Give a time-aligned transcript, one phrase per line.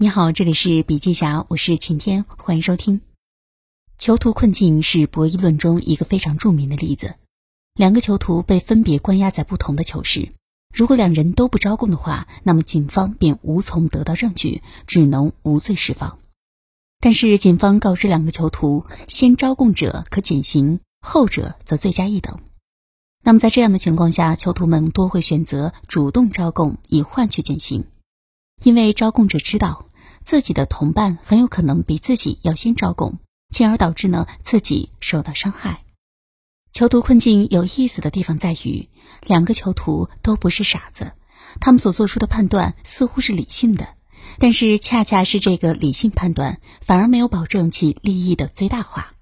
[0.00, 3.00] 你好，这里是笔记侠，我是晴天，欢迎收听。
[3.96, 7.16] 囚徒困境是博弈论中一个非常著名的例子。
[7.74, 10.30] 两个囚徒被分别关押在不同的囚室，
[10.72, 16.20] 如果两人都不招供的话，那么警方便无从得到证据，只能无罪释放。
[17.00, 22.38] 但是警方告知两个囚徒，先招供者可减刑，后者则罪加一等。
[23.24, 27.84] 那么在这样的情况下，囚徒们多会选择主动招供，以换取减刑，
[28.62, 29.86] 因为招供者知道。
[30.28, 33.18] 自己的同伴很有可能比自己要先招供，
[33.48, 35.84] 进而导致呢自己受到伤害。
[36.70, 38.90] 囚徒困境有意思的地方在于，
[39.26, 41.12] 两个囚徒都不是傻子，
[41.60, 43.94] 他们所做出的判断似乎是理性的，
[44.38, 49.14] 但是恰恰是这个理性判断反而没有保证其利益的最大化。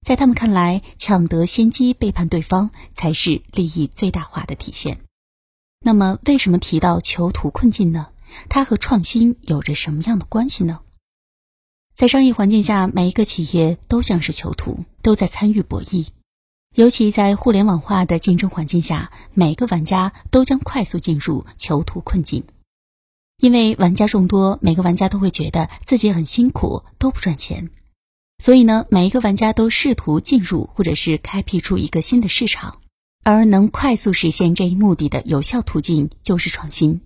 [0.00, 5.00] 在他们看来，抢得先机背叛对方才是利益最大化的体现。
[5.84, 8.06] 那么，为什么提到囚徒困境呢？
[8.48, 10.80] 它和创新有着什么样的关系呢？
[11.94, 16.08] 在商业环境下，每一个企业都像是囚徒，都在参与博弈。
[16.74, 22.44] 尤其在互联网化的竞争环境下，每个玩家都将快速进入囚徒困境。
[23.38, 27.70] 因为玩家众多，每个玩家都会觉得自己很辛苦，都不赚钱。
[28.38, 32.80] 所以呢，每一个玩家都试图进入或者是开辟出一个新的市场，
[33.24, 37.00] 而能快速实现这一目的的有效途径就是创新。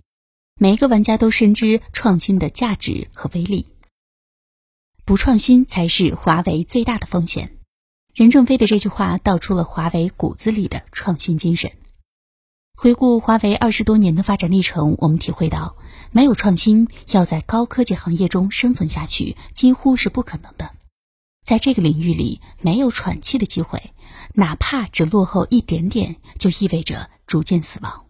[0.55, 3.65] 每一个玩家都深知创新的价值和威力，
[5.03, 7.57] 不创新才是华为最大的风险。
[8.13, 11.71] 任正非的这句话道出了华为骨子里的创新精神。
[12.77, 15.75] 回顾华为二十多年的发展历程，我们体会到，
[16.11, 20.75] 没有创新，要在高科技行业中生存下去几乎是不可能的。
[21.43, 23.91] 在这个领域里，没有喘气的机会，
[24.33, 28.02] 哪怕只落后一点点，就意味着逐渐死亡。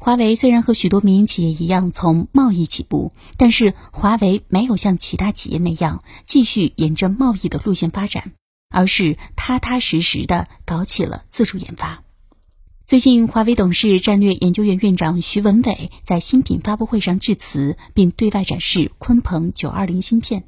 [0.00, 8.32] 华为虽然和许多民营企业一样从贸易起步，但是华为没有像其他企业那样继续沿着贸易的路线发展，
[8.70, 12.04] 而是踏踏实实的搞起了自主研发。
[12.86, 20.44] 最近，华为董事战略研究院院长徐文伟在新品发布会上致辞，并对外展示鲲鹏九二零芯片。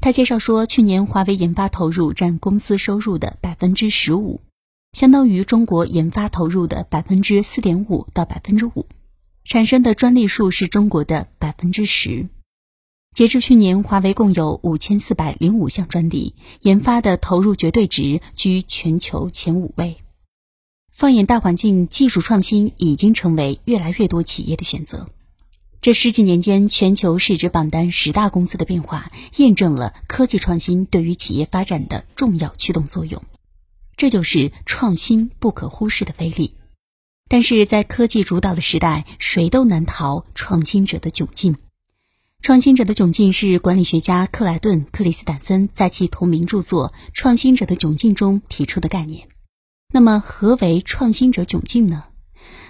[0.00, 4.40] 他介绍说，去年华为研发投入占公司收入的百分之十五。
[4.92, 8.86] 相当于中国研发投入的百分之四点五到百分之五，
[9.44, 12.28] 产生的专利数是中国的百分之十。
[13.14, 19.96] 截至去年，华为共有五千四百零五项专利，研发的投入绝对值居全球前五位。
[20.92, 25.08] 放眼大环境，技术创新已经成为越来越多企业的选择。
[25.80, 33.22] 这十几年间，全球市值榜单十大公司的变化，验证了科技创新对于企业发展的重要驱动作用。
[34.00, 36.54] 这就是创新不可忽视的威力，
[37.28, 41.58] 但是在科技主导的时代，谁都难逃创新者的窘境。
[42.40, 49.28] 创新者的窘境是管理学家克莱顿·克里斯坦森在其同名著作《创新者的窘境》中提出的概念。
[49.92, 52.04] 那么，何为创新者窘境呢？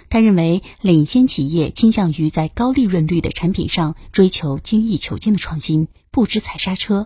[0.09, 7.05] 他认为，领先企业倾向于在高利润率的产品上追求精益求精的创新，不知踩刹车；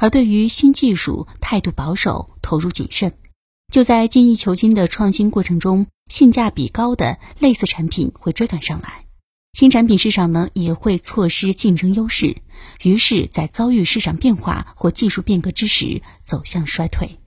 [0.00, 3.12] 而对于新技术，态度保守，投入谨慎。
[3.70, 9.06] 就在精益求精的创新过程中，性价比高的类似产品会追赶上来，
[9.52, 12.42] 新产品市场呢也会错失竞争优势，
[12.82, 17.20] 于是，在遭遇市场变化或技术变革之时走向衰退。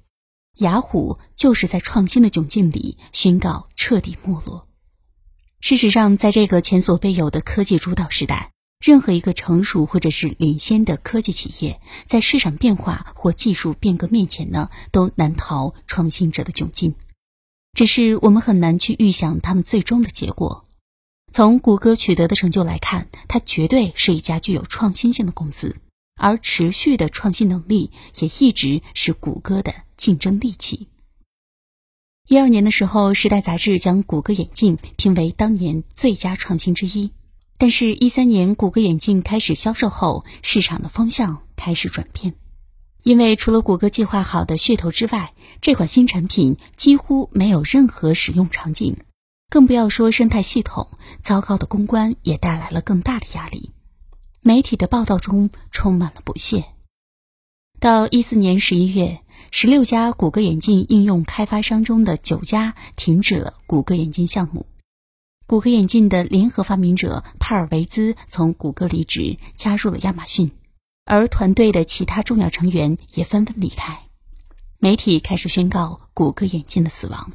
[0.57, 4.67] 雅虎就是在创新的窘境里宣告彻底没落。
[5.61, 8.51] 事实上，在这个前所未有的科技主导时代。
[8.83, 16.93] 任何一个成熟或者是领先的科技企业，在市场变化或技术变革面前呢，都难逃创新者的窘境。
[17.71, 20.65] 只是我们很难去预想他们最终的结果。
[21.31, 25.77] 从谷歌取得的成就来看，它绝对是一家具有创新性的公司，
[26.19, 27.89] 而持续的创新能力
[28.19, 30.89] 也一直是谷歌的竞争利器。
[32.27, 37.13] 一二年的时候，《时代》杂志将谷歌眼镜评为当年最佳创新之一。
[37.57, 42.35] 但是，一三年谷歌眼镜开始销售后，市场的方向开始转变，
[43.03, 48.97] 因为除了谷歌计划好的噱头之外，这款新产品几乎没有任何使用场景，
[49.49, 50.89] 更不要说生态系统。
[51.21, 53.71] 糟糕的公关也带来了更大的压力，
[54.41, 56.65] 媒体的报道中充满了不屑。
[57.79, 59.21] 到一四年十一月，
[59.51, 64.65] 十六家谷歌眼镜应用开发商中的九家停止了谷歌眼镜项目。
[65.45, 70.51] 谷歌眼镜的联合发明者帕尔维兹从谷歌离职，加入了亚马逊，
[71.03, 74.03] 而团队的其他重要成员也纷纷离开。
[74.79, 77.33] 媒体开始宣告谷歌眼镜的死亡。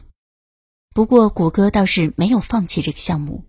[0.94, 3.44] 不过，谷歌倒是没有放弃这个项目。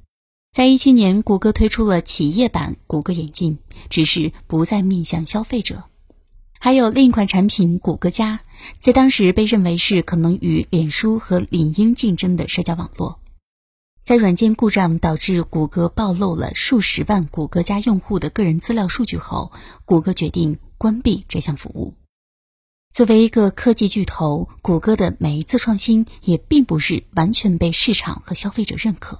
[0.52, 3.60] 在一七年，谷歌推出了企业版谷歌眼镜，
[3.90, 5.86] 只是不再面向消费者。
[6.60, 8.42] 还有另一款产品谷歌加，
[8.78, 13.20] 在当时被认为是可能与脸书和领英竞争的社交网络。
[14.10, 19.52] 在软件故障导致谷歌暴露了数十万谷歌家用户的个人资料数据后，
[19.86, 21.94] 谷歌决定关闭这项服务。
[22.92, 29.20] 作为一个科技巨头，谷歌的每一次创新也并不是完全被市场和消费者认可。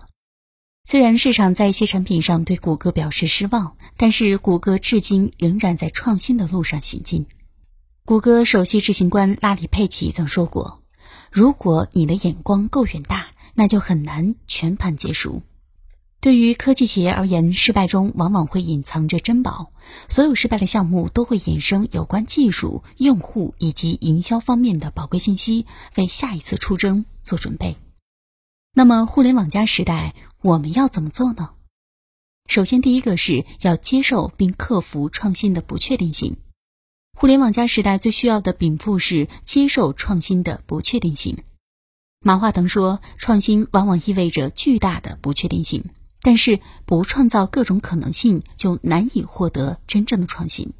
[0.84, 7.28] 虽然市场在一些产品上对谷歌表示失望，但是谷歌至今仍然在创新的路上行进。
[8.06, 10.82] 谷歌首席执行官拉里·佩奇曾说过
[11.32, 13.28] ：“如果你的眼光够远大，
[13.60, 15.42] 那就很难全盘皆输。”
[16.22, 19.74] 对于科技企业而言，失败中往往会隐藏着珍宝。
[20.08, 25.66] 所有失败的项目都会衍生有关技术、用户以及营销方面的宝贵信息，
[25.96, 27.78] 为下一次出征做准备。
[28.74, 30.16] 那么，互联网加时代。
[30.42, 31.50] 我们要怎么做呢？
[32.48, 36.38] 首先，第一个是要接受并克服创新的不确定性。
[37.18, 41.44] 互联网加时代最需要的禀赋是接受创新的不确定性。
[42.22, 45.86] 马化腾说：“创新往往意味着巨大的不确定性，
[46.22, 50.74] 但是不创造各种可能性，就难以获得真正的创新。”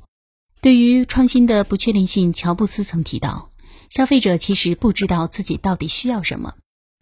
[0.62, 3.52] 对于创新的不确定性，乔布斯曾提到
[3.88, 6.56] ：“消费者其实不知道自己到底需要什么。”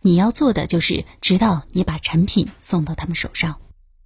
[0.03, 3.59] 你要做的就是，直到你把产品送到他们手上。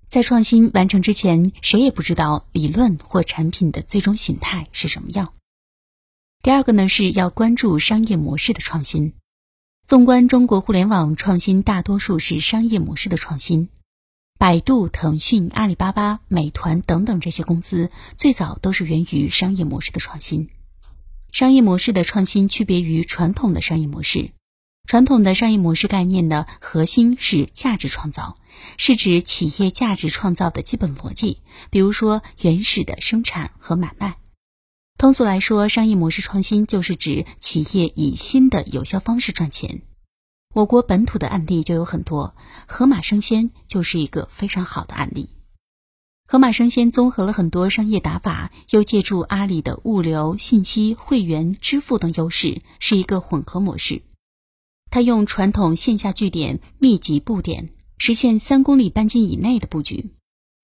[0.07, 5.33] 在创新完成之前，谁也不知道理论或产品的最终形态是什么样。
[6.41, 9.13] 第二个呢，是要关注商业模式的创新。
[9.91, 13.67] 纵观中国互联网创新，大多数是商业模式的创新。
[14.39, 20.49] 百度、腾讯、阿里巴巴、美团等等这些公司，最早都是源于商业模式的创新。
[21.33, 24.31] 商业模式的创新区别于传统的商业模式。
[24.87, 28.37] 传统的商业模式概念的核心是价值创造，
[28.77, 34.20] 是指企业价值创造的基本逻辑，比如说原始的生产和买卖。
[35.01, 39.81] 通俗来说，商业模式创新就是指企业以新的有效方式赚钱。
[40.53, 42.35] 我国本土的案例就有很多，
[42.67, 45.31] 盒马生鲜就是一个非常好的案例。
[46.27, 54.03] 盒马生鲜综合了很多商业打法，又借助阿里的物流、信息、会员、支付等优势，是一个混合模式。
[54.91, 60.11] 他用传统线下据点密集布点，实现三公里半径以内的布局。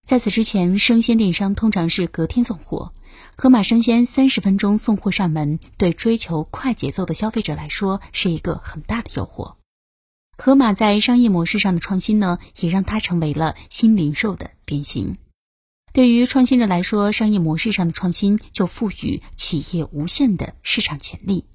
[0.08, 2.94] 在此之前，生鲜电商通常是隔天送货，
[3.36, 9.56] 盒马生鲜三十分钟送货上门，对追求快节奏的消费者来说是一个很大的诱惑。
[10.38, 15.18] 盒马在商业模式上的创新呢，也让它成为了新零售的典型。
[15.92, 21.48] 对于创新者来说，商业模式上的创新就赋予企业无限的市场潜力。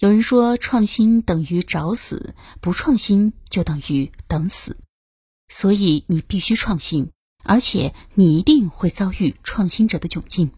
[0.00, 4.78] 有人说，创新等于找死，不创新就等于等死。
[5.48, 10.50] 所以你必须创新，而且你一定会遭遇创新者的窘境。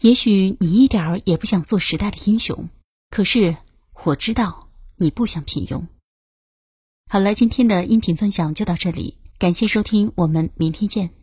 [0.00, 2.68] 也许你一点儿也不想做时代的英雄，
[3.10, 3.56] 可是
[4.04, 5.86] 我知道你不想平庸。
[7.08, 11.15] 好了，今天的音频分享就到这里，感谢收听，我们明天见。